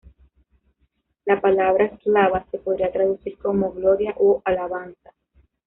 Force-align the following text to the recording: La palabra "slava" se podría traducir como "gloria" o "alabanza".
La 1.25 1.39
palabra 1.39 1.91
"slava" 2.01 2.43
se 2.49 2.57
podría 2.57 2.91
traducir 2.91 3.37
como 3.37 3.71
"gloria" 3.71 4.15
o 4.17 4.41
"alabanza". 4.45 5.11